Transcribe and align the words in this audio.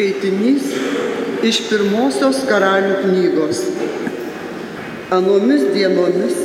Skaitinys 0.00 0.64
iš 1.44 1.58
pirmosios 1.68 2.38
karalių 2.48 3.02
knygos. 3.02 3.58
Anomis 5.12 5.66
dienomis 5.74 6.38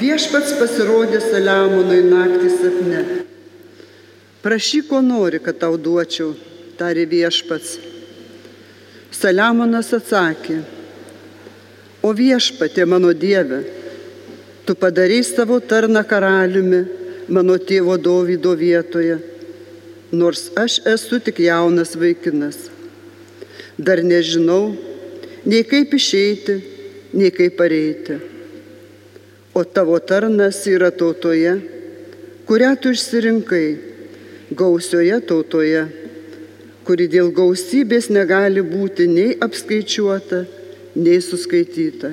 viešpats 0.00 0.54
pasirodė 0.56 1.20
Saliamonui 1.20 1.98
naktį 2.06 2.52
sapne. 2.54 3.02
Prašyk, 4.40 4.88
ko 4.88 5.02
nori, 5.04 5.36
kad 5.44 5.60
tau 5.60 5.76
duočiau, 5.76 6.30
tarė 6.80 7.04
viešpats. 7.10 7.74
Saliamonas 9.12 9.92
atsakė, 9.98 10.62
o 12.00 12.14
viešpatė 12.16 12.88
mano 12.88 13.12
Dieve, 13.12 13.66
tu 14.64 14.72
padarei 14.80 15.20
savo 15.28 15.60
tarną 15.60 16.08
karaliumi 16.08 16.86
mano 17.28 17.60
tėvo 17.60 18.00
Dovydo 18.00 18.56
vietoje 18.56 19.29
nors 20.12 20.50
aš 20.56 20.80
esu 20.86 21.20
tik 21.20 21.38
jaunas 21.38 21.94
vaikinas. 21.96 22.68
Dar 23.78 24.02
nežinau 24.02 24.74
nei 25.46 25.62
kaip 25.64 25.94
išeiti, 25.94 26.58
nei 27.12 27.30
kaip 27.30 27.56
pareiti. 27.56 28.18
O 29.54 29.64
tavo 29.64 29.98
tarnas 29.98 30.62
yra 30.66 30.90
tautoje, 30.90 31.54
kurią 32.46 32.74
tu 32.82 32.92
išsirinkai, 32.94 33.66
gausioje 34.54 35.18
tautoje, 35.26 35.86
kuri 36.86 37.06
dėl 37.10 37.30
gausybės 37.34 38.10
negali 38.10 38.62
būti 38.66 39.06
nei 39.10 39.34
apskaičiuota, 39.38 40.44
nei 40.98 41.18
suskaityta. 41.22 42.12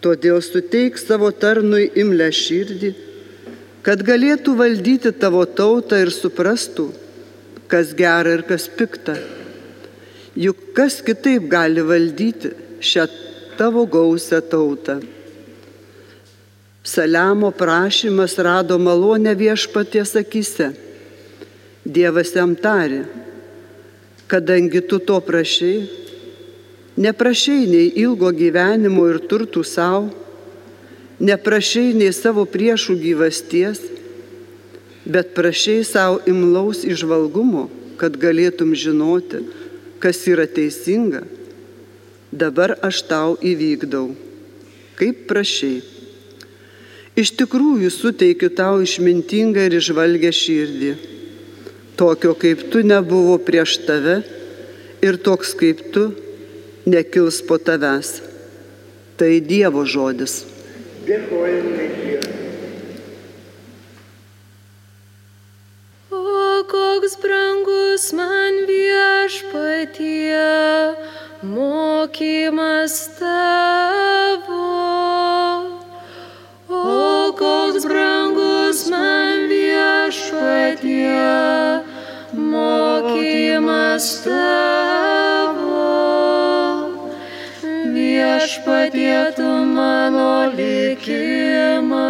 Todėl 0.00 0.40
suteik 0.40 0.98
savo 0.98 1.28
tarnui 1.34 1.90
imlę 2.00 2.30
širdį 2.32 2.94
kad 3.86 4.02
galėtų 4.04 4.54
valdyti 4.58 5.12
tavo 5.16 5.44
tautą 5.46 6.00
ir 6.04 6.12
suprastų, 6.12 6.90
kas 7.70 7.94
gera 7.96 8.36
ir 8.36 8.44
kas 8.48 8.68
pikta. 8.68 9.16
Juk 10.36 10.72
kas 10.76 11.00
kitaip 11.04 11.48
gali 11.50 11.82
valdyti 11.84 12.52
šią 12.80 13.06
tavo 13.58 13.86
gausią 13.86 14.40
tautą. 14.40 15.00
Saliamo 16.84 17.50
prašymas 17.52 18.38
rado 18.38 18.78
malonę 18.78 19.34
viešpaties 19.36 20.14
akise. 20.16 20.70
Dievas 21.84 22.32
jam 22.36 22.54
tarė, 22.56 23.04
kadangi 24.28 24.80
tu 24.88 24.98
to 25.00 25.18
prašai, 25.20 25.88
neprašai 26.96 27.64
nei 27.68 27.92
ilgo 28.00 28.30
gyvenimo 28.32 29.06
ir 29.10 29.20
turtų 29.28 29.64
savo, 29.64 30.10
neprašai 31.20 31.92
nei 31.94 32.12
savo 32.16 32.46
priešų 32.48 32.96
gyvasties, 33.00 33.82
bet 35.04 35.34
prašai 35.36 35.82
savo 35.84 36.20
imlaus 36.28 36.82
išvalgumo, 36.88 37.68
kad 38.00 38.16
galėtum 38.16 38.72
žinoti, 38.72 39.44
kas 40.00 40.24
yra 40.30 40.46
teisinga, 40.48 41.22
dabar 42.32 42.78
aš 42.80 43.02
tau 43.08 43.36
įvykdau, 43.36 44.10
kaip 44.96 45.26
prašai. 45.28 45.80
Iš 47.20 47.34
tikrųjų 47.36 47.90
suteikiu 47.92 48.48
tau 48.54 48.80
išmintingą 48.80 49.66
ir 49.68 49.76
išvalgę 49.76 50.30
širdį. 50.32 50.92
Tokio 52.00 52.32
kaip 52.38 52.62
tu 52.72 52.80
nebuvo 52.86 53.34
prieš 53.44 53.76
tave 53.84 54.22
ir 55.04 55.18
toks 55.20 55.52
kaip 55.58 55.82
tu 55.92 56.06
nekils 56.88 57.42
po 57.44 57.58
tavęs. 57.60 58.22
Tai 59.20 59.34
Dievo 59.44 59.84
žodis. 59.84 60.49
Dėkojame 61.10 61.84
Dievui. 61.90 62.34
O 66.14 66.62
koks 66.70 67.16
brangus 67.22 68.04
man 68.14 68.60
viešpatie, 68.68 70.44
mokymas 71.54 72.94
tavo. 73.18 74.68
O 76.70 77.34
koks 77.40 77.88
brangus 77.90 78.84
man 78.94 79.50
viešpatie, 79.50 81.26
mokymas 82.54 84.12
tavo. 84.28 84.89
Viešpatie 88.40 89.36
tu 89.36 89.44
mano 89.76 90.48
likimas, 90.56 92.08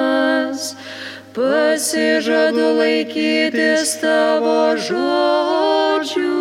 pasižadu 1.35 2.79
laikytis 2.79 3.99
tavo 3.99 4.79
žodžių, 4.79 6.39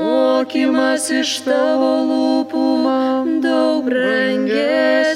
mokymas 0.00 1.14
iš 1.14 1.46
tavo 1.46 1.94
lūpų 2.10 2.64
man 2.82 3.38
daug 3.38 3.86
brangesnis. 3.86 5.14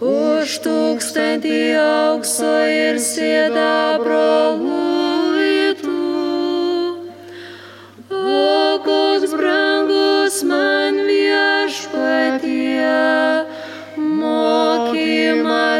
Už 0.00 0.48
tūkstantį 0.64 1.76
aukso 1.84 2.56
ir 2.72 2.96
siedabro 2.96 4.56
luitų. 4.64 4.93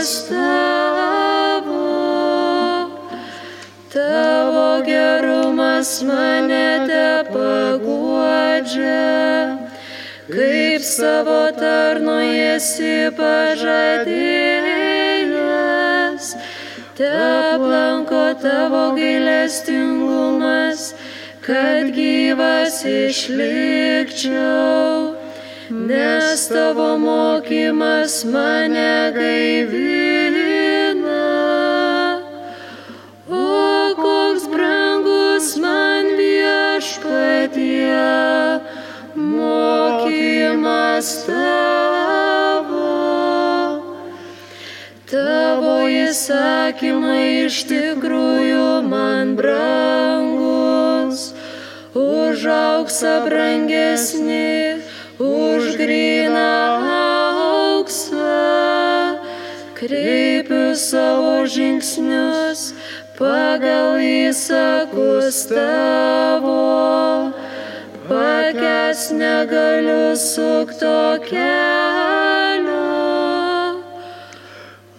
Mokymas 0.04 0.28
tavo. 0.28 1.81
Tavo 3.92 4.82
gerumas 4.84 6.03
mane 6.03 6.87
te 6.88 7.25
paguodžia, 7.32 9.09
kaip 10.28 10.82
savo 10.82 11.53
tarnu 11.56 12.19
esi 12.20 13.10
pažadėjęs. 13.16 14.04
Te 16.97 17.10
aplanko 17.54 18.34
tavo 18.43 18.94
gailestingumas, 18.98 20.94
kad 21.41 21.84
gyvas 21.94 22.84
išlikčiau 22.84 24.34
nes 25.70 26.48
tavo 26.48 26.98
mokymas 26.98 28.25
mane 28.25 29.12
gaivina. 29.16 30.44
O 33.30 33.94
koks 33.97 34.44
brangus 34.52 35.56
man 35.56 36.06
viešpatie, 36.20 37.97
mokymas 39.16 41.08
tavo. 41.25 42.92
Tavo 45.08 45.88
įsakymai 45.88 47.48
iš 47.48 47.64
tikrųjų 47.72 48.84
man 48.84 49.32
brangus, 49.41 51.32
už 51.96 52.44
auksą 52.52 53.25
brangesni 53.25 54.74
už 55.19 55.76
gryną 55.76 56.80
auksą. 56.91 58.16
Kreipiu 59.75 60.75
savo 60.75 61.47
žingsnius 61.47 62.75
pagal 63.19 64.00
įsakus 64.02 65.47
tavo. 65.47 67.30
Pakęs 68.08 69.12
negaliu 69.12 70.16
sukto 70.16 71.19
kelio. 71.22 72.75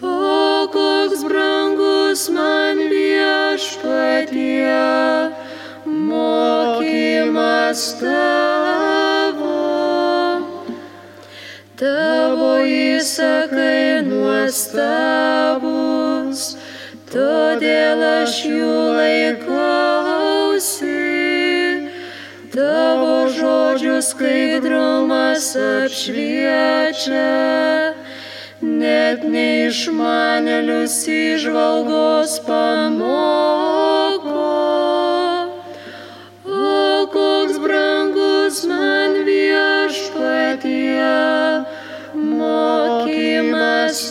O 0.01 0.67
koks 0.71 1.23
brangus 1.27 2.29
man 2.29 2.77
viešpatie, 2.89 4.69
mokymas 5.85 7.81
tavo. 7.99 8.64
Tavo 11.75 12.63
įsakai 12.63 13.99
nuostabus, 14.07 14.79
todėl 17.11 17.99
aš 17.99 18.37
jų 18.47 18.95
laikausi. 18.95 19.91
Tavo 22.55 23.27
žodžių 23.35 23.99
skaidrumas 24.07 25.51
apšviečia, 25.59 27.27
net 28.63 29.27
neišmanelius 29.35 30.95
įžvalgos 31.11 32.39
pamoko. 32.47 33.74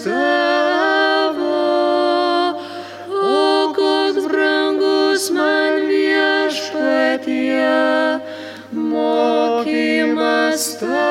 tavo, 0.05 1.61
o 3.09 3.73
koks 3.77 4.25
brangus 4.29 5.31
man 5.31 5.85
viešpatie, 5.89 7.73
mokymas 8.73 10.65
tavo. 10.81 11.05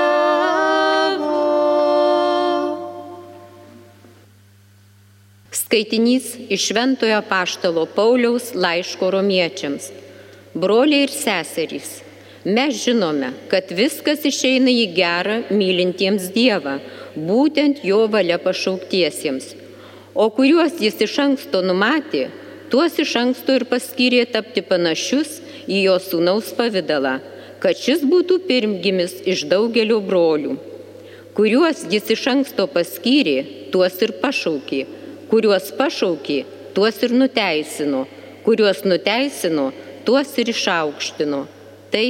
Skaitinys 5.54 6.36
iš 6.50 6.68
Šventojo 6.70 7.22
Paštalo 7.30 7.86
Pauliaus 7.86 8.54
laiško 8.54 9.12
romiečiams. 9.14 9.92
Broliai 10.54 11.08
ir 11.08 11.14
seserys, 11.14 12.02
mes 12.46 12.76
žinome, 12.78 13.32
kad 13.50 13.72
viskas 13.74 14.22
išeina 14.30 14.70
į 14.70 14.86
gerą 14.94 15.40
mylintiems 15.50 16.28
Dievą 16.36 16.78
būtent 17.16 17.84
jo 17.86 18.06
valia 18.14 18.40
pašauktiesiems. 18.42 19.54
O 20.14 20.30
kuriuos 20.30 20.80
jis 20.82 21.00
iš 21.08 21.20
anksto 21.26 21.62
numatė, 21.66 22.28
tuos 22.70 22.98
iš 23.02 23.16
anksto 23.22 23.56
ir 23.58 23.68
paskyrė 23.70 24.26
tapti 24.34 24.62
panašius 24.66 25.40
į 25.68 25.86
jo 25.88 26.00
sūnaus 26.08 26.54
pavydalą, 26.58 27.20
kad 27.64 27.80
šis 27.80 28.04
būtų 28.06 28.44
pirmgimis 28.50 29.22
iš 29.26 29.46
daugelio 29.50 30.02
brolių. 30.04 30.58
Kuriuos 31.38 31.88
jis 31.90 32.12
iš 32.14 32.28
anksto 32.30 32.68
paskyrė, 32.70 33.40
tuos 33.74 33.98
ir 34.06 34.14
pašaukė 34.22 34.84
kuriuos 35.34 35.72
pašaukė, 35.74 36.44
tuos 36.78 37.00
ir 37.06 37.14
nuteisino, 37.18 38.04
kuriuos 38.46 38.84
nuteisino, 38.86 39.72
tuos 40.06 40.36
ir 40.38 40.54
išaukštino. 40.54 41.40
Tai 41.94 42.06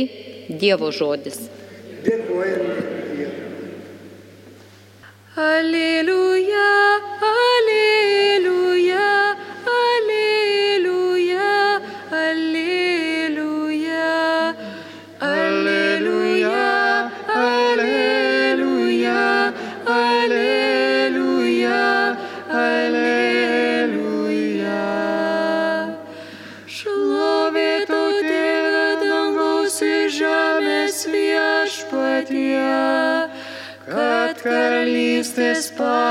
Dievo 0.60 0.90
žodis. 0.92 1.38
Dėkojame 2.04 3.03
Dievui. 5.36 6.33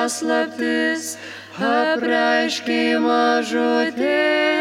Paslaptis 0.02 1.12
apreiškiai 1.62 2.98
mažutėliams. 3.04 4.51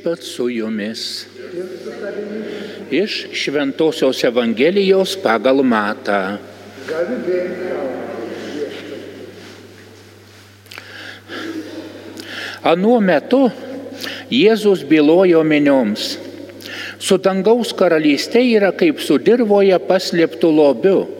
Viešpat 0.00 0.22
su 0.22 0.48
jumis. 0.48 1.26
Iš 2.90 3.26
Šventojios 3.32 4.24
Evangelijos 4.24 5.18
pagal 5.22 5.60
Matą. 5.60 6.38
Anuo 12.62 13.00
metu 13.00 13.50
Jėzus 14.32 14.86
bylojo 14.88 15.44
minioms. 15.44 16.16
Su 16.96 17.18
dangaus 17.20 17.74
karalystė 17.76 18.40
yra 18.56 18.72
kaip 18.72 19.04
su 19.04 19.18
dirboje 19.20 19.76
paslėptų 19.84 20.48
lobiu. 20.48 21.19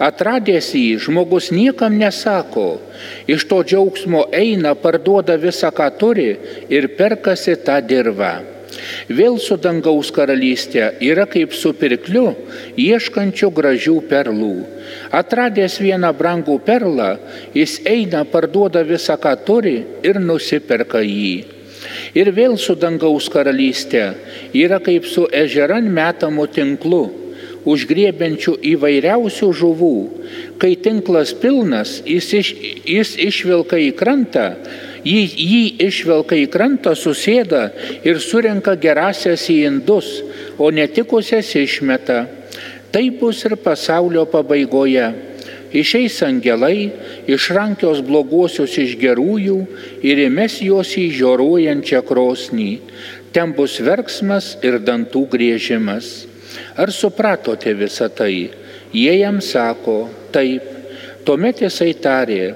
Atradęs 0.00 0.70
jį, 0.72 0.94
žmogus 1.04 1.50
niekam 1.52 1.98
nesako, 2.00 2.78
iš 3.28 3.44
to 3.50 3.58
džiaugsmo 3.60 4.30
eina, 4.32 4.72
parduoda 4.72 5.36
visą, 5.36 5.68
ką 5.76 5.90
turi 6.00 6.30
ir 6.72 6.88
perkasi 6.96 7.58
tą 7.66 7.76
dirbą. 7.84 8.32
Vėl 9.12 9.36
su 9.42 9.58
dangaus 9.60 10.08
karalystė 10.14 10.94
yra 11.04 11.26
kaip 11.28 11.52
su 11.52 11.74
pirkliu, 11.76 12.30
ieškančiu 12.80 13.50
gražių 13.52 13.98
perlų. 14.08 14.54
Atradęs 15.20 15.76
vieną 15.84 16.14
brangų 16.16 16.56
perlą, 16.64 17.12
jis 17.52 17.76
eina, 17.84 18.24
parduoda 18.24 18.86
visą, 18.86 19.20
ką 19.20 19.36
turi 19.44 19.82
ir 20.06 20.22
nusiperka 20.22 21.04
jį. 21.04 21.34
Ir 22.16 22.32
vėl 22.32 22.56
su 22.56 22.72
dangaus 22.72 23.28
karalystė 23.28 24.14
yra 24.56 24.80
kaip 24.80 25.04
su 25.04 25.26
ežeran 25.28 25.92
metamu 25.92 26.46
tinklu 26.48 27.19
užgriebiančių 27.68 28.56
įvairiausių 28.74 29.48
žuvų. 29.60 29.96
Kai 30.60 30.74
tinklas 30.80 31.32
pilnas, 31.36 32.00
jis, 32.06 32.30
iš, 32.40 32.52
jis 32.88 33.14
išvilka 33.20 33.80
į 33.80 33.90
krantą, 33.98 34.46
jį, 35.04 35.22
jį 35.24 35.62
išvilka 35.88 36.38
į 36.40 36.46
krantą, 36.52 36.94
susėda 36.96 37.70
ir 38.06 38.20
surenka 38.20 38.76
gerasias 38.80 39.48
į 39.52 39.62
indus, 39.68 40.20
o 40.58 40.70
netikusias 40.72 41.54
išmeta. 41.56 42.26
Taip 42.90 43.20
bus 43.20 43.44
ir 43.46 43.56
pasaulio 43.60 44.26
pabaigoje. 44.26 45.10
Išeis 45.70 46.16
angelai, 46.26 46.90
išrankios 47.30 48.00
bloguosius 48.02 48.74
iš 48.82 48.96
gerųjų 48.98 49.60
ir 50.02 50.24
įmes 50.26 50.58
juos 50.66 50.96
į 50.98 51.06
žioruojančią 51.14 52.02
krosnį. 52.08 52.72
Ten 53.30 53.54
bus 53.54 53.78
verksmas 53.78 54.56
ir 54.66 54.80
dantų 54.82 55.28
grėžimas. 55.30 56.29
Ar 56.76 56.92
supratote 56.92 57.74
visą 57.78 58.08
tai? 58.12 58.50
Jie 58.92 59.14
jam 59.20 59.40
sako, 59.44 60.08
taip. 60.34 60.66
Tuomet 61.24 61.60
jisai 61.62 61.92
tarė, 62.00 62.54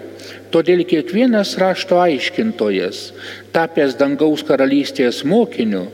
todėl 0.55 0.83
kiekvienas 0.89 1.53
rašto 1.61 1.99
aiškintojas, 2.01 3.11
tapęs 3.55 3.99
dangaus 4.01 4.43
karalystės 4.47 5.21
mokiniu, 5.29 5.85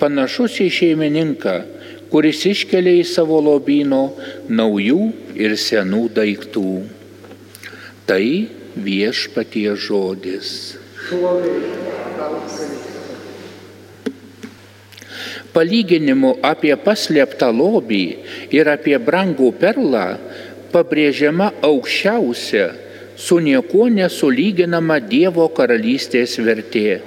panašus 0.00 0.58
į 0.64 0.68
šeimininką, 0.78 1.54
kuris 2.10 2.42
iškelia 2.50 2.96
į 3.02 3.06
savo 3.08 3.38
lobyno 3.44 4.02
naujų 4.48 5.12
ir 5.38 5.56
senų 5.60 6.02
daiktų. 6.18 6.72
Tai 8.10 8.24
viešpatie 8.76 9.70
žodis. 9.86 10.76
Palyginimu 15.56 16.34
apie 16.44 16.74
paslėptą 16.76 17.48
lobį 17.48 18.04
ir 18.52 18.68
apie 18.68 18.98
brangų 19.00 19.54
perlą 19.56 20.18
pabrėžiama 20.74 21.46
aukščiausia, 21.64 22.66
su 23.16 23.38
niekuo 23.40 23.86
nesulyginama 23.88 25.00
Dievo 25.00 25.48
karalystės 25.56 26.36
vertė. 26.44 27.00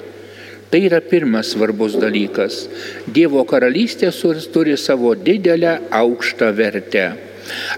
Tai 0.69 0.81
yra 0.85 0.99
pirmas 1.01 1.53
svarbus 1.53 1.95
dalykas. 2.01 2.65
Dievo 3.05 3.45
karalystė 3.45 4.09
turi 4.53 4.77
savo 4.77 5.13
didelę 5.13 5.79
aukštą 6.01 6.49
vertę. 6.53 7.07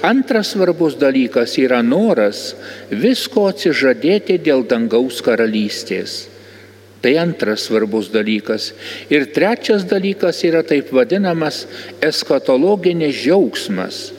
Antras 0.04 0.52
svarbus 0.52 0.98
dalykas 1.00 1.58
yra 1.60 1.82
noras 1.82 2.56
visko 2.92 3.48
atsižadėti 3.52 4.40
dėl 4.44 4.64
dangaus 4.68 5.22
karalystės. 5.24 6.31
Tai 7.02 7.18
antras 7.18 7.66
svarbus 7.66 8.12
dalykas. 8.14 8.72
Ir 9.10 9.26
trečias 9.34 9.86
dalykas 9.90 10.44
yra 10.46 10.62
taip 10.62 10.92
vadinamas 10.94 11.66
eskatologinis 12.02 13.16
džiaugsmas, 13.24 14.12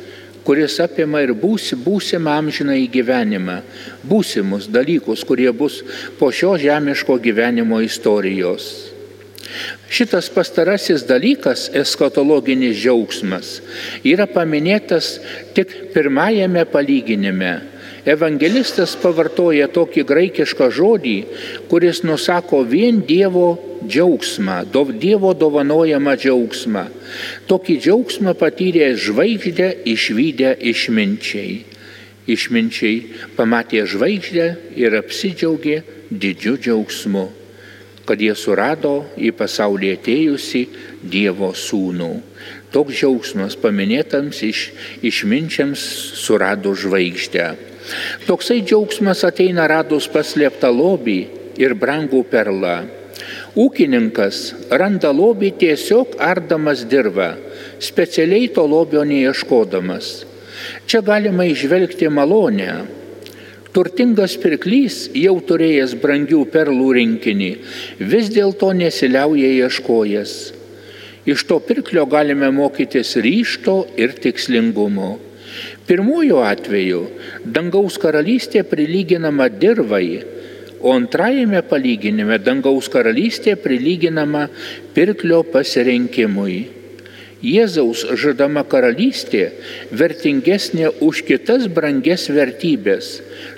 kuris 0.42 0.80
apima 0.82 1.22
ir 1.22 1.30
būsi, 1.38 1.78
būsimą 1.78 2.38
amžiną 2.42 2.74
į 2.82 2.88
gyvenimą, 2.96 3.60
būsimus 4.02 4.66
dalykus, 4.66 5.22
kurie 5.22 5.52
bus 5.54 5.82
po 6.18 6.32
šio 6.34 6.56
žemiško 6.58 7.20
gyvenimo 7.22 7.78
istorijos. 7.86 8.72
Šitas 9.92 10.30
pastarasis 10.32 11.04
dalykas, 11.06 11.68
eskatologinis 11.76 12.78
džiaugsmas, 12.80 13.60
yra 14.02 14.26
paminėtas 14.26 15.18
tik 15.54 15.92
pirmajame 15.94 16.64
palyginime. 16.72 17.52
Evangelistas 18.02 18.96
pavartoja 18.98 19.68
tokį 19.70 20.02
graikišką 20.02 20.66
žodį, 20.74 21.18
kuris 21.70 22.00
nusako 22.02 22.64
vien 22.66 22.98
Dievo 23.06 23.54
džiaugsmą, 23.86 24.64
Dievo 24.98 25.30
dovanojamą 25.38 26.16
džiaugsmą. 26.18 26.88
Tokį 27.46 27.78
džiaugsmą 27.78 28.34
patyrė 28.34 28.96
žvaigždę 28.98 29.86
išvykę 29.94 30.50
išminčiai. 30.72 31.54
Išminčiai 32.26 32.98
pamatė 33.38 33.86
žvaigždę 33.86 34.50
ir 34.82 34.98
apsidžiaugė 34.98 35.82
didžiu 36.10 36.58
džiaugsmu, 36.58 37.26
kad 38.02 38.18
jie 38.18 38.34
surado 38.34 39.04
į 39.14 39.30
pasaulį 39.30 39.94
atėjusi 39.94 40.68
Dievo 41.06 41.54
sūnų. 41.54 42.14
Toks 42.74 42.98
džiaugsmas 42.98 43.54
paminėtams 43.62 44.42
iš, 44.42 44.70
išminčiams 45.06 45.82
surado 46.18 46.74
žvaigždę. 46.74 47.70
Toksai 48.26 48.60
džiaugsmas 48.62 49.24
ateina 49.28 49.68
radus 49.70 50.08
paslėptą 50.12 50.70
lobį 50.72 51.20
ir 51.60 51.74
brangų 51.78 52.22
perlą. 52.32 52.76
Ūkininkas 53.58 54.38
randa 54.70 55.12
lobį 55.14 55.52
tiesiog 55.60 56.16
ardamas 56.22 56.86
dirbą, 56.88 57.34
specialiai 57.78 58.48
to 58.54 58.64
lobio 58.66 59.04
neieškodamas. 59.08 60.24
Čia 60.86 61.02
galima 61.04 61.46
išvelgti 61.48 62.08
malonę. 62.08 62.72
Turtingas 63.72 64.34
pirklys, 64.36 65.06
jau 65.16 65.38
turėjęs 65.48 65.94
brangių 66.00 66.42
perlų 66.52 66.88
rinkinį, 66.98 67.52
vis 68.12 68.28
dėlto 68.32 68.68
nesiliauja 68.76 69.52
ieškojas. 69.62 70.34
Iš 71.24 71.44
to 71.48 71.56
pirklio 71.62 72.04
galime 72.10 72.50
mokytis 72.52 73.14
ryšto 73.16 73.76
ir 73.96 74.12
tikslingumo. 74.20 75.14
Pirmuoju 75.88 76.38
atveju 76.44 77.00
dangaus 77.44 77.98
karalystė 78.02 78.62
prilyginama 78.68 79.48
dirvai, 79.48 80.22
o 80.82 80.92
antrajame 80.96 81.62
palyginime 81.70 82.38
dangaus 82.42 82.88
karalystė 82.90 83.54
prilyginama 83.60 84.48
pirklio 84.94 85.42
pasirinkimui. 85.46 86.60
Jėzaus 87.42 88.04
žadama 88.22 88.62
karalystė 88.62 89.48
vertingesnė 89.98 90.92
už 91.02 91.24
kitas 91.26 91.66
brangias 91.66 92.28
vertybės, 92.30 93.16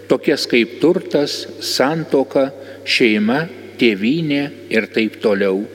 tokias 0.08 0.46
kaip 0.48 0.78
turtas, 0.80 1.42
santoka, 1.60 2.48
šeima, 2.88 3.44
tėvynė 3.76 4.44
ir 4.72 4.88
taip 4.94 5.20
toliau. 5.20 5.66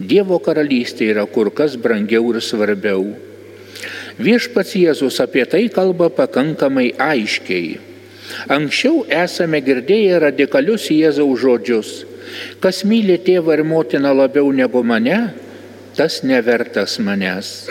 Dievo 0.00 0.40
karalystė 0.40 1.10
yra 1.12 1.26
kur 1.28 1.52
kas 1.52 1.76
brangiau 1.76 2.32
ir 2.32 2.40
svarbiau. 2.40 3.29
Viešpats 4.20 4.74
Jėzus 4.76 5.16
apie 5.22 5.46
tai 5.48 5.62
kalba 5.72 6.10
pakankamai 6.12 6.90
aiškiai. 7.00 7.78
Anksčiau 8.52 9.04
esame 9.08 9.62
girdėję 9.64 10.18
radikalius 10.26 10.90
Jėzaus 10.92 11.40
žodžius. 11.40 11.92
Kas 12.62 12.82
myli 12.84 13.16
tėvą 13.24 13.56
ir 13.56 13.62
motiną 13.64 14.12
labiau 14.14 14.50
negu 14.52 14.82
mane, 14.86 15.32
tas 15.96 16.20
nevertas 16.22 16.98
manęs. 17.00 17.70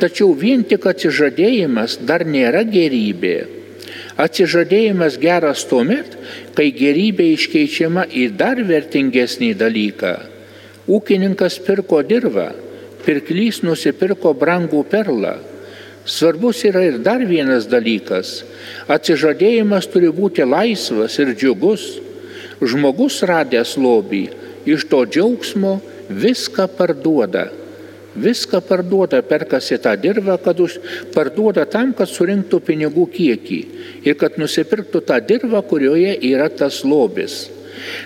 Tačiau 0.00 0.32
vien 0.38 0.62
tik 0.64 0.86
atsižadėjimas 0.90 1.98
dar 2.06 2.24
nėra 2.24 2.62
gerybė. 2.68 3.36
Atsižadėjimas 4.14 5.18
geras 5.18 5.64
tuomet, 5.66 6.14
kai 6.54 6.68
gerybė 6.70 7.32
iškeičiama 7.34 8.06
į 8.14 8.28
dar 8.38 8.62
vertingesnį 8.62 9.50
dalyką. 9.58 10.14
Ūkininkas 10.86 11.58
pirko 11.66 11.98
dirbą, 12.06 12.52
pirklys 13.02 13.64
nusipirko 13.66 14.36
brangų 14.38 14.84
perlą. 14.86 15.34
Svarbus 16.04 16.60
yra 16.68 16.82
ir 16.84 16.98
dar 17.00 17.24
vienas 17.24 17.64
dalykas. 17.70 18.42
Atsižadėjimas 18.92 19.88
turi 19.88 20.10
būti 20.12 20.44
laisvas 20.44 21.16
ir 21.18 21.32
džiugus. 21.32 21.86
Žmogus 22.60 23.22
radęs 23.26 23.74
lobį 23.80 24.24
iš 24.68 24.84
to 24.88 25.04
džiaugsmo 25.08 25.78
viską 26.08 26.68
parduoda. 26.76 27.48
Viską 28.14 28.60
parduoda, 28.62 29.18
perkasi 29.26 29.74
tą 29.82 29.96
dirbą, 29.98 30.36
kad 30.38 30.60
už, 30.62 30.76
parduoda 31.16 31.64
tam, 31.66 31.90
kad 31.96 32.06
surinktų 32.06 32.60
pinigų 32.62 33.08
kiekį 33.10 33.58
ir 34.06 34.14
kad 34.20 34.38
nusipirktų 34.38 35.00
tą 35.08 35.18
dirbą, 35.18 35.64
kurioje 35.66 36.14
yra 36.30 36.46
tas 36.46 36.84
lobis. 36.86 37.48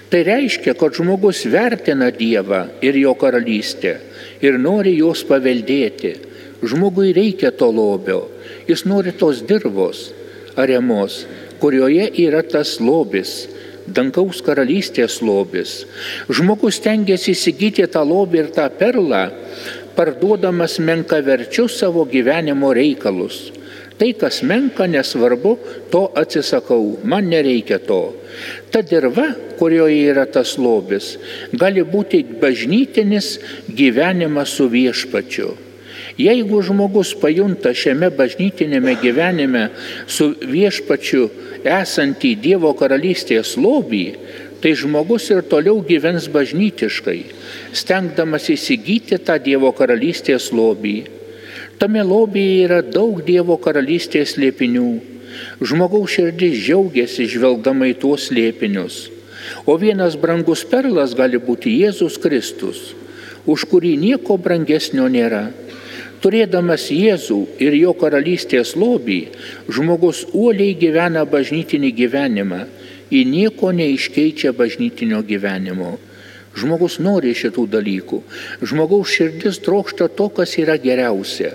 Tai 0.08 0.22
reiškia, 0.24 0.72
kad 0.78 0.96
žmogus 0.96 1.42
vertina 1.52 2.08
Dievą 2.14 2.64
ir 2.80 2.96
jo 2.96 3.12
karalystę 3.20 3.98
ir 4.40 4.56
nori 4.56 4.96
jos 4.96 5.26
paveldėti. 5.28 6.14
Žmogui 6.62 7.12
reikia 7.14 7.52
to 7.54 7.70
lobio, 7.70 8.24
jis 8.66 8.82
nori 8.88 9.12
tos 9.14 9.44
dirbos, 9.46 10.08
aremos, 10.58 11.22
kurioje 11.62 12.08
yra 12.18 12.42
tas 12.42 12.78
lobis, 12.82 13.46
dangaus 13.86 14.40
karalystės 14.44 15.20
lobis. 15.24 15.84
Žmogus 16.28 16.80
tengiasi 16.84 17.32
įsigyti 17.36 17.86
tą 17.92 18.02
lobį 18.06 18.42
ir 18.42 18.50
tą 18.56 18.66
perlą, 18.80 19.28
parduodamas 19.98 20.78
menkaverčius 20.82 21.78
savo 21.80 22.04
gyvenimo 22.10 22.72
reikalus. 22.74 23.48
Tai, 23.98 24.12
kas 24.14 24.44
menka, 24.46 24.86
nesvarbu, 24.86 25.56
to 25.90 26.04
atsisakau, 26.14 27.00
man 27.02 27.26
nereikia 27.32 27.80
to. 27.82 28.14
Ta 28.70 28.84
dirba, 28.86 29.32
kurioje 29.58 30.04
yra 30.12 30.22
tas 30.30 30.54
lobis, 30.54 31.16
gali 31.50 31.82
būti 31.82 32.22
bažnytinis 32.38 33.32
gyvenimas 33.66 34.54
su 34.54 34.68
viešpačiu. 34.70 35.50
Jeigu 36.18 36.60
žmogus 36.66 37.14
pajunta 37.20 37.72
šiame 37.74 38.10
bažnytinėme 38.14 38.96
gyvenime 39.02 39.68
su 40.06 40.32
viešpačiu 40.42 41.28
esantį 41.64 42.34
Dievo 42.42 42.72
karalystės 42.78 43.56
lobį, 43.58 44.04
tai 44.62 44.74
žmogus 44.74 45.28
ir 45.30 45.44
toliau 45.46 45.82
gyvens 45.86 46.26
bažnytiškai, 46.34 47.20
stengdamas 47.72 48.48
įsigyti 48.50 49.20
tą 49.22 49.38
Dievo 49.42 49.70
karalystės 49.76 50.50
lobį. 50.54 50.96
Tame 51.78 52.02
lobyje 52.02 52.64
yra 52.66 52.80
daug 52.82 53.22
Dievo 53.22 53.54
karalystės 53.62 54.34
liepinių. 54.40 54.88
Žmogaus 55.62 56.16
širdis 56.16 56.56
džiaugiasi 56.58 57.28
žvelgdama 57.30 57.92
į 57.92 57.98
tuos 58.02 58.32
liepinius. 58.34 59.06
O 59.66 59.76
vienas 59.78 60.16
brangus 60.18 60.64
perlas 60.66 61.14
gali 61.14 61.38
būti 61.38 61.76
Jėzus 61.78 62.18
Kristus, 62.18 62.94
už 63.46 63.64
kurį 63.70 63.94
nieko 64.00 64.36
brangesnio 64.42 65.06
nėra. 65.06 65.48
Turėdamas 66.22 66.88
Jėzų 66.90 67.38
ir 67.62 67.76
jo 67.78 67.92
karalystės 67.94 68.75
lobį, 68.78 69.20
žmogus 69.70 70.25
uoliai 70.32 70.75
gyvena 70.78 71.22
bažnytinį 71.28 71.92
gyvenimą, 71.94 72.64
į 73.14 73.22
nieko 73.25 73.70
neiškeičia 73.72 74.52
bažnytinio 74.56 75.22
gyvenimo. 75.26 75.94
Žmogus 76.58 76.98
nori 76.98 77.34
šitų 77.38 77.68
dalykų. 77.70 78.18
Žmogaus 78.66 79.12
širdis 79.14 79.60
trokšta 79.62 80.08
to, 80.18 80.26
kas 80.34 80.56
yra 80.58 80.75
geriausia. 80.82 81.52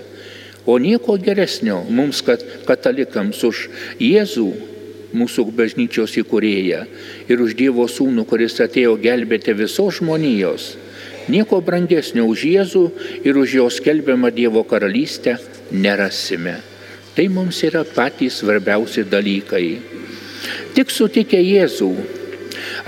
O 0.64 0.78
nieko 0.80 1.18
geresnio 1.20 1.82
mums, 1.90 2.22
kad 2.24 2.40
katalikams, 2.64 3.42
už 3.44 3.66
Jėzų, 4.00 4.48
mūsų 5.14 5.44
bažnyčios 5.54 6.16
įkūrėją 6.24 6.80
ir 7.28 7.42
už 7.44 7.52
Dievo 7.58 7.84
sūnų, 7.90 8.24
kuris 8.26 8.56
atėjo 8.64 8.96
gelbėti 9.02 9.52
visos 9.54 10.00
žmonijos 10.00 10.72
Nieko 11.32 11.60
brangesnio 11.64 12.26
už 12.28 12.44
Jėzų 12.50 12.84
ir 13.24 13.38
už 13.40 13.54
jo 13.58 13.68
skelbiamą 13.72 14.28
Dievo 14.34 14.64
karalystę 14.68 15.38
nerasime. 15.72 16.58
Tai 17.14 17.28
mums 17.32 17.62
yra 17.64 17.84
patys 17.86 18.42
svarbiausi 18.42 19.06
dalykai. 19.08 19.78
Tik 20.74 20.90
sutikę 20.92 21.40
Jėzų, 21.40 21.90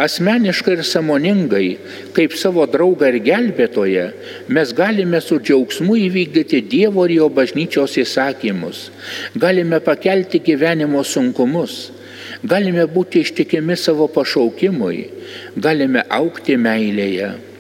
asmeniškai 0.03 0.77
ir 0.77 0.85
samoningai, 0.85 1.69
kaip 2.17 2.37
savo 2.37 2.67
draugą 2.69 3.09
ir 3.13 3.21
gelbėtoją, 3.25 4.07
mes 4.53 4.73
galime 4.77 5.23
su 5.25 5.41
džiaugsmu 5.41 5.97
įvykdyti 6.05 6.61
Dievo 6.69 7.07
ir 7.07 7.17
jo 7.21 7.31
bažnyčios 7.33 7.97
įsakymus, 8.03 8.91
galime 9.33 9.81
pakelti 9.81 10.43
gyvenimo 10.45 11.05
sunkumus, 11.07 11.91
galime 12.45 12.85
būti 12.85 13.25
ištikimi 13.25 13.79
savo 13.81 14.11
pašaukimui, 14.13 15.05
galime 15.57 16.05
aukti 16.21 16.61
meilėje. 16.61 17.56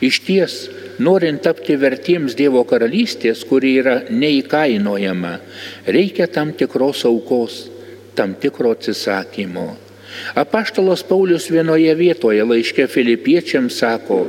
Iš 0.00 0.20
ties, 0.22 0.54
norint 1.02 1.42
tapti 1.42 1.74
vertiems 1.78 2.36
Dievo 2.38 2.62
karalystės, 2.68 3.42
kuri 3.48 3.74
yra 3.80 3.96
neįkainojama, 4.10 5.34
reikia 5.90 6.28
tam 6.30 6.52
tikros 6.54 7.02
aukos, 7.08 7.64
tam 8.14 8.36
tikro 8.38 8.76
atsisakymo. 8.76 9.68
Apaštalos 10.38 11.02
Paulius 11.06 11.48
vienoje 11.50 11.92
vietoje 11.98 12.44
laiške 12.46 12.86
filipiečiams 12.90 13.80
sako, 13.82 14.22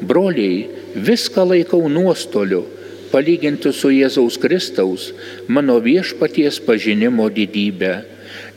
broliai, 0.00 0.68
viską 0.94 1.44
laikau 1.52 1.88
nuostoliu, 1.88 2.66
palyginti 3.12 3.72
su 3.72 3.90
Jėzaus 3.92 4.36
Kristaus, 4.40 5.10
mano 5.48 5.78
viešpaties 5.80 6.60
pažinimo 6.68 7.28
didybę. 7.32 7.94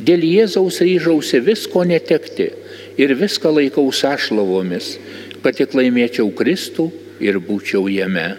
Dėl 0.04 0.24
Jėzaus 0.28 0.82
ryžausi 0.84 1.40
visko 1.44 1.86
netekti 1.88 2.52
ir 3.00 3.16
viską 3.18 3.54
laikau 3.56 3.88
sąšlavomis, 3.96 4.98
kad 5.44 5.58
tik 5.58 5.76
laimėčiau 5.78 6.32
Kristų 6.38 6.90
ir 7.24 7.40
būčiau 7.42 7.88
jame. 7.92 8.36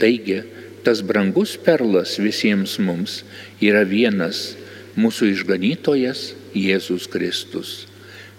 Taigi, 0.00 0.40
tas 0.84 1.02
brangus 1.04 1.54
perlas 1.60 2.16
visiems 2.20 2.78
mums 2.82 3.22
yra 3.62 3.84
vienas 3.88 4.52
mūsų 4.98 5.32
išganytojas 5.32 6.32
Jėzus 6.56 7.08
Kristus. 7.12 7.86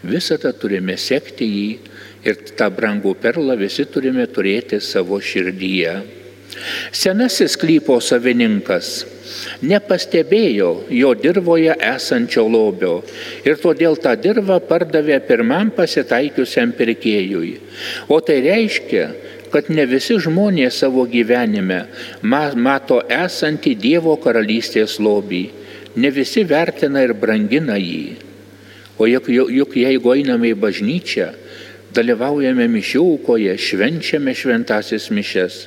Visada 0.04 0.52
turime 0.52 0.98
sekti 1.00 1.48
jį 1.48 1.70
ir 2.28 2.42
tą 2.60 2.68
brangų 2.76 3.16
perlą 3.24 3.56
visi 3.60 3.86
turime 3.88 4.26
turėti 4.28 4.82
savo 4.84 5.20
širdyje. 5.24 5.96
Senasis 6.94 7.56
klypo 7.58 7.98
savininkas 8.04 9.06
nepastebėjo 9.64 10.70
jo 10.92 11.12
dirboje 11.18 11.76
esančio 11.94 12.46
lobio 12.50 12.96
ir 13.48 13.60
todėl 13.62 13.98
tą 14.02 14.16
dirbą 14.20 14.60
pardavė 14.68 15.20
pirmam 15.28 15.72
pasitaikiusiam 15.76 16.74
pirkėjui. 16.78 17.54
O 18.10 18.20
tai 18.26 18.42
reiškia, 18.46 19.08
kad 19.54 19.70
ne 19.70 19.86
visi 19.86 20.18
žmonės 20.22 20.82
savo 20.82 21.06
gyvenime 21.10 21.84
mato 22.24 23.00
esantį 23.06 23.76
Dievo 23.78 24.16
karalystės 24.22 24.98
lobį, 25.00 25.44
ne 25.96 26.10
visi 26.10 26.44
vertina 26.44 27.04
ir 27.06 27.14
brangina 27.14 27.78
jį. 27.78 28.18
O 28.98 29.06
juk, 29.10 29.30
juk 29.30 29.78
jeigu 29.78 30.14
einame 30.14 30.52
į 30.54 30.58
bažnyčią, 30.58 31.32
dalyvaujame 31.94 32.66
mišiaukoje, 32.74 33.54
švenčiame 33.62 34.34
šventasis 34.34 35.12
mišes, 35.14 35.58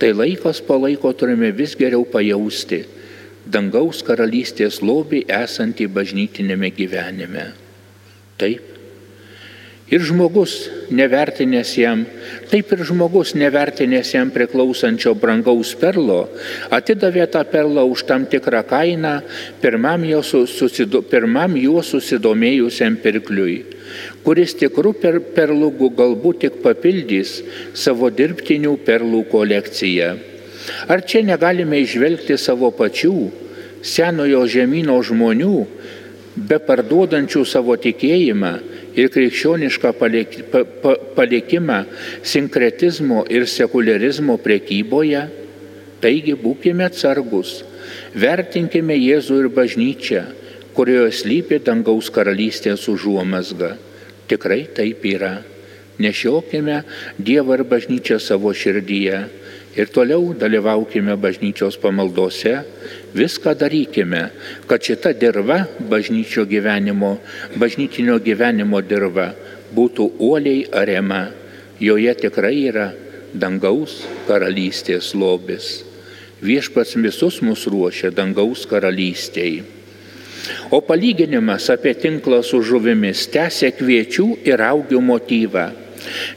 tai 0.00 0.12
laikas 0.12 0.60
po 0.64 0.76
laiko 0.80 1.12
turime 1.16 1.48
vis 1.56 1.72
geriau 1.80 2.04
pajausti 2.04 2.84
dangaus 3.52 4.04
karalystės 4.06 4.80
lobį 4.84 5.24
esantį 5.42 5.88
bažnytinėme 5.96 6.70
gyvenime. 6.76 7.50
Taip. 8.40 8.70
Ir 9.90 10.04
žmogus 10.06 10.52
nevertinės 10.94 11.72
jam, 11.74 12.04
taip 12.46 12.68
ir 12.70 12.84
žmogus 12.86 13.32
nevertinės 13.34 14.12
jam 14.14 14.28
priklausančio 14.30 15.16
brangaus 15.18 15.72
perlo, 15.80 16.28
atidavė 16.70 17.26
tą 17.34 17.42
perlą 17.50 17.88
už 17.90 18.04
tam 18.06 18.28
tikrą 18.30 18.62
kainą 18.70 19.16
pirmam 19.58 20.06
jo, 20.06 20.22
susido, 20.22 21.02
pirmam 21.02 21.58
juo 21.58 21.82
susidomėjusiam 21.82 23.00
pirkliui, 23.02 23.58
kuris 24.22 24.54
tikrų 24.62 24.94
per, 25.02 25.18
perlų 25.34 25.74
galbūt 25.98 26.44
tik 26.46 26.62
papildys 26.62 27.40
savo 27.74 28.14
dirbtinių 28.14 28.78
perlų 28.86 29.26
kolekciją. 29.34 30.29
Ar 30.88 31.02
čia 31.06 31.22
negalime 31.24 31.80
išvelgti 31.80 32.36
savo 32.38 32.70
pačių, 32.76 33.14
senojo 33.82 34.44
žemynų 34.50 34.96
žmonių, 35.08 35.56
be 36.36 36.58
parduodančių 36.62 37.44
savo 37.48 37.76
tikėjimą 37.80 38.52
ir 38.98 39.10
krikščionišką 39.12 39.92
palikimą 41.16 41.78
sinkretizmo 42.22 43.24
ir 43.32 43.48
sekularizmo 43.48 44.36
prekyboje? 44.42 45.26
Taigi 46.00 46.32
būkime 46.32 46.86
atsargus, 46.88 47.58
vertinkime 48.16 48.96
Jėzų 48.96 49.42
ir 49.42 49.48
bažnyčią, 49.52 50.22
kurioje 50.72 51.12
slypi 51.18 51.58
dangaus 51.60 52.08
karalystės 52.12 52.86
užuomasga. 52.88 53.74
Tikrai 54.30 54.62
taip 54.76 55.04
yra. 55.04 55.40
Nešiokime 56.00 56.78
Dievą 57.20 57.58
ir 57.58 57.66
bažnyčią 57.68 58.16
savo 58.22 58.54
širdyje 58.56 59.18
ir 59.76 59.90
toliau 59.94 60.32
dalyvaukime 60.34 61.14
bažnyčios 61.16 61.78
pamaldose, 61.78 62.62
viską 63.14 63.54
darykime, 63.58 64.22
kad 64.66 64.82
šita 64.82 65.12
dirba 65.14 65.64
bažnyčio 65.90 66.46
gyvenimo, 66.48 67.18
bažnytinio 67.56 68.18
gyvenimo 68.18 68.82
dirba 68.82 69.30
būtų 69.74 70.10
uoliai 70.18 70.66
arema, 70.74 71.28
joje 71.80 72.14
tikrai 72.26 72.56
yra 72.66 72.90
dangaus 73.32 74.00
karalystės 74.26 75.14
lobis. 75.14 75.84
Viešpats 76.40 76.96
visus 76.96 77.42
mus 77.44 77.66
ruošia 77.68 78.10
dangaus 78.10 78.64
karalystėjai. 78.66 79.78
O 80.72 80.80
palyginimas 80.80 81.68
apie 81.70 81.92
tinklą 82.00 82.40
su 82.42 82.62
žuvimis 82.64 83.26
tęsia 83.30 83.70
kviečių 83.76 84.26
ir 84.48 84.62
augių 84.64 85.02
motyvą 85.04 85.66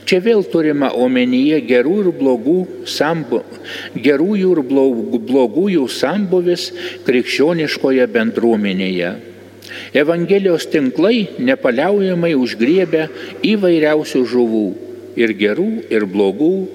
Čia 0.05 0.19
vėl 0.23 0.43
turima 0.51 0.91
omenyje 0.91 1.61
gerų 1.67 1.95
ir 2.03 2.09
blogų 2.17 2.57
sambu, 2.89 3.41
gerųjų 3.95 4.55
ir 4.57 4.61
blogųjų 5.29 5.85
sambuvis 5.91 6.69
krikščioniškoje 7.07 8.07
bendruomenėje. 8.11 9.13
Evangelijos 9.95 10.67
tinklai 10.69 11.29
nepaliaujamai 11.39 12.33
užgriebia 12.35 13.07
įvairiausių 13.45 14.23
žuvų- 14.33 14.67
ir 15.23 15.33
gerų, 15.39 15.71
ir 15.89 16.05
blogų. 16.05 16.67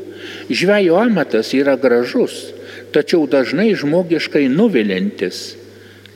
Žvejo 0.50 0.96
amatas 0.96 1.52
yra 1.54 1.76
gražus, 1.76 2.52
tačiau 2.92 3.28
dažnai 3.28 3.74
žmogiškai 3.74 4.48
nuvilintis. 4.48 5.54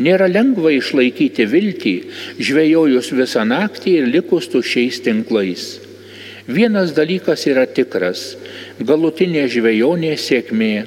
Nėra 0.01 0.27
lengva 0.27 0.73
išlaikyti 0.73 1.45
viltį, 1.47 1.97
žvejojus 2.41 3.13
visą 3.13 3.45
naktį 3.45 3.99
ir 4.01 4.07
likus 4.09 4.49
tušiais 4.49 5.03
tinklais. 5.05 5.92
Vienas 6.47 6.91
dalykas 6.91 7.47
yra 7.47 7.69
tikras- 7.71 8.35
galutinė 8.89 9.47
žvejonė 9.47 10.17
sėkmė. 10.19 10.87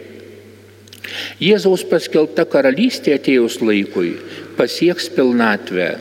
Jėzaus 1.39 1.86
paskelbta 1.88 2.44
karalystė 2.44 3.15
atėjus 3.15 3.62
laikui 3.62 4.18
pasieks 4.58 5.08
pilnatvę. 5.15 5.96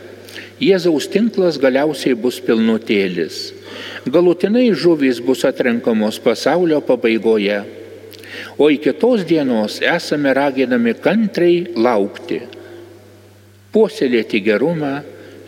Jėzaus 0.59 1.07
tinklas 1.07 1.59
galiausiai 1.59 2.14
bus 2.19 2.40
pilnutėlis. 2.40 3.53
Galutinai 4.07 4.73
žuvys 4.75 5.21
bus 5.21 5.45
atrenkamos 5.45 6.19
pasaulio 6.19 6.81
pabaigoje. 6.81 7.62
O 8.59 8.71
iki 8.71 8.93
tos 8.93 9.23
dienos 9.23 9.81
esame 9.83 10.35
raginami 10.35 10.95
kantriai 10.95 11.67
laukti, 11.77 12.40
puoselėti 13.71 14.43
gerumą, 14.43 15.03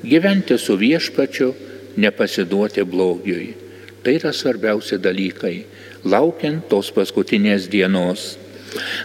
gyventi 0.06 0.58
su 0.58 0.76
viešpačiu, 0.78 1.54
nepasiduoti 1.96 2.84
blogiui. 2.86 3.65
Tai 4.06 4.12
yra 4.14 4.30
svarbiausi 4.30 5.00
dalykai, 5.02 5.64
laukiant 6.06 6.68
tos 6.70 6.92
paskutinės 6.94 7.64
dienos. 7.66 8.36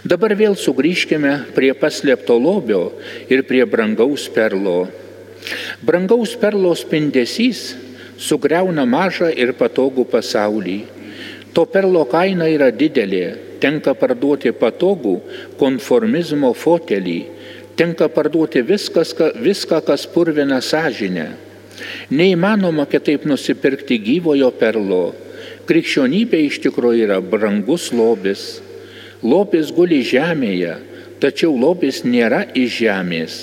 Dabar 0.05 0.35
vėl 0.37 0.53
sugrįžkime 0.53 1.31
prie 1.55 1.71
paslėpto 1.73 2.35
lobio 2.37 2.83
ir 3.25 3.41
prie 3.49 3.63
brangaus 3.65 4.27
perlo. 4.29 4.91
Brangaus 5.81 6.35
perlo 6.37 6.75
spindesys 6.77 7.71
sugriauna 8.21 8.85
mažą 8.85 9.33
ir 9.33 9.55
patogų 9.57 10.05
pasaulį. 10.05 10.79
To 11.57 11.65
perlo 11.65 12.05
kaina 12.05 12.45
yra 12.53 12.69
didelė, 12.69 13.57
tenka 13.57 13.97
parduoti 13.97 14.53
patogų 14.53 15.17
konformizmo 15.57 16.53
fotelį, 16.53 17.21
tenka 17.73 18.05
parduoti 18.05 18.61
viskas, 18.61 19.17
viską, 19.17 19.81
kas 19.81 20.05
purvina 20.05 20.61
sąžinę. 20.61 21.31
Neįmanoma 22.11 22.87
kitaip 22.89 23.25
nusipirkti 23.29 23.99
gyvojo 24.03 24.51
perlo. 24.57 25.03
Krikščionybė 25.69 26.43
iš 26.47 26.59
tikrųjų 26.65 27.07
yra 27.07 27.21
brangus 27.23 27.91
lobis. 27.95 28.61
Lobis 29.21 29.69
guli 29.75 30.01
žemėje, 30.05 30.75
tačiau 31.21 31.53
lobis 31.57 32.01
nėra 32.03 32.43
iš 32.57 32.77
žemės. 32.81 33.41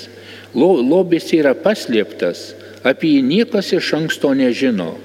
Lobis 0.53 1.29
yra 1.37 1.53
paslėptas, 1.55 2.49
apie 2.83 3.15
jį 3.15 3.21
niekas 3.27 3.71
iš 3.77 3.93
anksto 3.95 4.33
nežino. 4.35 4.95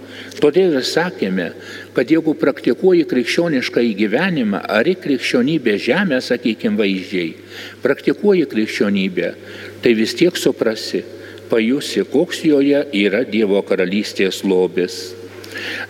Todėl 0.40 0.74
ir 0.78 0.86
sakėme, 0.86 1.50
kad 1.94 2.10
jeigu 2.10 2.34
praktikuoji 2.38 3.04
krikščionišką 3.10 3.82
įgyvenimą 3.92 4.64
ar 4.76 4.88
į 4.88 4.96
krikščionybę 5.02 5.76
žemę, 5.80 6.18
sakykime 6.24 6.78
vaizdžiai, 6.80 7.34
praktikuoji 7.84 8.48
krikščionybę, 8.50 9.30
tai 9.82 9.94
vis 9.98 10.14
tiek 10.18 10.36
suprasi, 10.38 11.04
pajusi, 11.54 12.02
koks 12.10 12.42
joje 12.50 12.86
yra 13.06 13.22
Dievo 13.22 13.62
karalystės 13.62 14.42
lobis. 14.42 15.04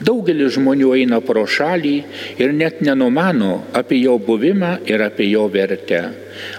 Daugelis 0.05 0.59
žmonių 0.59 0.90
eina 0.98 1.20
pro 1.24 1.44
šalį 1.48 1.94
ir 2.42 2.53
net 2.53 2.83
nenumano 2.85 3.62
apie 3.77 4.03
jo 4.03 4.18
buvimą 4.20 4.74
ir 4.90 5.03
apie 5.05 5.31
jo 5.31 5.46
vertę. 5.48 6.03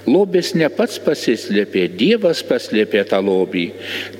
Lobis 0.09 0.53
ne 0.57 0.69
pats 0.73 0.97
pasislėpė, 1.05 1.87
Dievas 1.99 2.41
paslėpė 2.47 3.03
tą 3.11 3.21
lobį. 3.21 3.65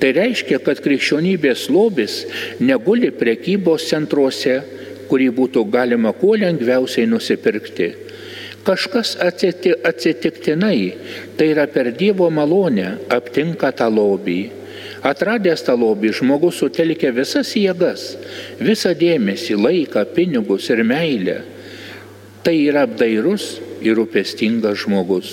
Tai 0.00 0.12
reiškia, 0.20 0.60
kad 0.62 0.82
krikščionybės 0.84 1.66
lobis 1.72 2.22
neguli 2.60 3.10
prekybos 3.10 3.88
centruose, 3.90 4.60
kurį 5.10 5.30
būtų 5.34 5.64
galima 5.70 6.12
kuo 6.14 6.34
lengviausiai 6.38 7.08
nusipirkti. 7.10 7.92
Kažkas 8.66 9.14
atsitiktinai, 9.22 10.78
tai 11.38 11.50
yra 11.52 11.68
per 11.70 11.92
Dievo 11.94 12.26
malonę, 12.34 12.96
aptinka 13.14 13.70
tą 13.78 13.86
lobį. 13.90 14.40
Atradęs 15.06 15.62
tą 15.62 15.76
lobį, 15.78 16.10
žmogus 16.18 16.58
sutelkia 16.58 17.12
visas 17.14 17.52
jėgas, 17.54 18.16
visą 18.58 18.90
dėmesį, 18.98 19.54
laiką, 19.54 20.02
pinigus 20.16 20.66
ir 20.72 20.82
meilę. 20.82 21.36
Tai 22.42 22.54
yra 22.56 22.82
apdairus 22.86 23.56
ir 23.86 23.94
rūpestingas 23.98 24.82
žmogus. 24.82 25.30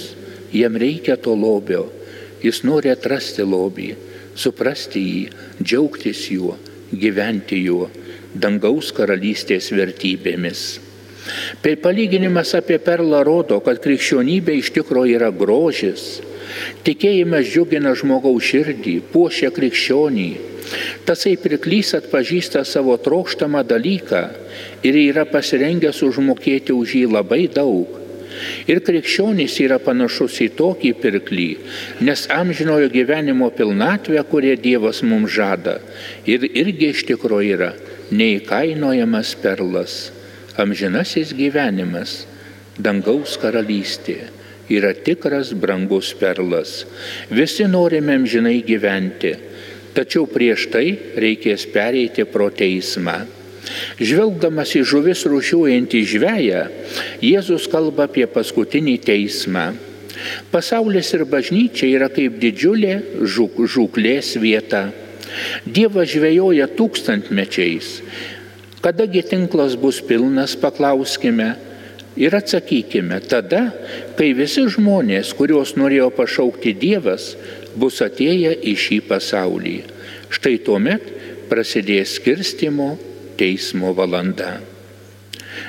Jam 0.53 0.77
reikia 0.77 1.17
to 1.17 1.33
lobio. 1.33 1.87
Jis 2.43 2.61
nori 2.67 2.91
atrasti 2.93 3.45
lobį, 3.47 3.89
suprasti 4.37 5.01
jį, 5.01 5.21
džiaugtis 5.63 6.25
juo, 6.29 6.57
gyventi 6.91 7.63
juo, 7.63 7.87
dangaus 8.33 8.91
karalystės 8.93 9.71
vertybėmis. 9.73 10.65
Tai 11.63 11.73
palyginimas 11.79 12.51
apie 12.59 12.77
perlą 12.83 13.23
rodo, 13.25 13.61
kad 13.63 13.79
krikščionybė 13.81 14.57
iš 14.59 14.73
tikrųjų 14.75 15.17
yra 15.17 15.31
grožis 15.33 16.19
Tikėjimas 16.85 17.47
džiugina 17.49 17.93
žmogaus 17.97 18.45
širdį, 18.49 18.97
puošia 19.13 19.51
krikščionį. 19.55 20.29
Tasai 21.07 21.33
priklys 21.39 21.93
atpažįsta 21.97 22.63
savo 22.67 22.95
trokštamą 23.05 23.63
dalyką 23.67 24.21
ir 24.87 24.99
yra 24.99 25.25
pasirengęs 25.29 25.99
užmokėti 26.07 26.75
už 26.75 26.95
jį 26.99 27.05
labai 27.13 27.45
daug. 27.51 27.99
Ir 28.67 28.81
krikščionys 28.85 29.59
yra 29.61 29.77
panašus 29.83 30.39
į 30.41 30.49
tokį 30.57 30.91
pirklį, 31.03 31.49
nes 32.07 32.25
amžinojo 32.33 32.89
gyvenimo 32.93 33.51
pilnatvė, 33.53 34.23
kurie 34.29 34.55
Dievas 34.57 35.03
mums 35.05 35.35
žada, 35.35 35.77
ir 36.25 36.47
irgi 36.49 36.89
iš 36.95 37.05
tikrųjų 37.11 37.55
yra 37.57 37.71
neįkainojamas 38.09 39.35
perlas, 39.43 39.97
amžinasis 40.57 41.35
gyvenimas, 41.37 42.23
dangaus 42.81 43.37
karalystė 43.41 44.23
yra 44.69 44.93
tikras 44.93 45.53
brangus 45.53 46.13
perlas. 46.17 46.83
Visi 47.29 47.67
norime 47.67 48.15
amžinai 48.19 48.61
gyventi, 48.65 49.33
tačiau 49.95 50.27
prieš 50.29 50.67
tai 50.73 50.87
reikės 51.19 51.67
pereiti 51.73 52.25
pro 52.29 52.49
teismą. 52.53 53.23
Žvelgdamas 53.99 54.73
į 54.75 54.83
žuvis 54.87 55.23
rušiuojantį 55.29 56.01
žvėją, 56.13 56.61
Jėzus 57.23 57.69
kalba 57.71 58.09
apie 58.09 58.27
paskutinį 58.27 58.97
teismą. 59.05 59.71
Pasaulis 60.51 61.09
ir 61.15 61.23
bažnyčia 61.25 61.87
yra 61.89 62.09
kaip 62.11 62.37
didžiulė 62.41 63.23
žuk, 63.23 63.63
žuklės 63.65 64.35
vieta. 64.39 64.89
Dievas 65.65 66.11
žvejoja 66.13 66.67
tūkstantmečiais. 66.77 68.01
Kadagi 68.83 69.23
tinklas 69.25 69.77
bus 69.79 70.01
pilnas, 70.03 70.57
paklauskime. 70.59 71.53
Ir 72.19 72.35
atsakykime, 72.37 73.17
tada, 73.25 73.71
kai 74.17 74.33
visi 74.37 74.67
žmonės, 74.69 75.31
kuriuos 75.37 75.73
norėjo 75.79 76.11
pašaukti 76.13 76.75
Dievas, 76.77 77.31
bus 77.73 78.01
atėję 78.05 78.53
į 78.69 78.73
šį 78.77 78.99
pasaulį. 79.09 79.77
Štai 80.33 80.59
tuomet 80.65 81.07
prasidės 81.49 82.17
skirstimo 82.19 82.93
teismo 83.37 83.93
valanda. 83.97 84.59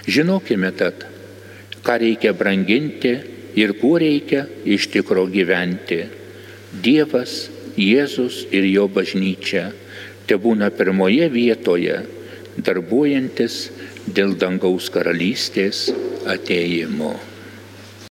Žinokime 0.04 0.72
tad, 0.76 1.07
ką 1.85 1.96
reikia 2.00 2.35
branginti 2.37 3.14
ir 3.57 3.76
kuo 3.80 3.96
reikia 4.00 4.44
iš 4.64 4.90
tikro 4.92 5.24
gyventi. 5.33 6.04
Dievas, 6.85 7.48
Jėzus 7.74 8.44
ir 8.54 8.68
jo 8.70 8.85
bažnyčia 8.87 9.72
te 10.28 10.37
būna 10.40 10.70
pirmoje 10.74 11.28
vietoje, 11.33 11.96
darbuojantis 12.57 13.57
dėl 14.07 14.35
dangaus 14.37 14.90
karalystės 14.93 15.87
ateimo. 16.29 17.14